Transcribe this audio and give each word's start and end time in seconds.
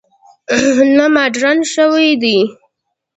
نه 0.97 1.05
مډرن 1.15 1.57
شوي 1.73 2.09
دي. 2.21 2.39